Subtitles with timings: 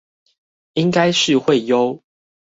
[0.73, 2.01] 應該是會呦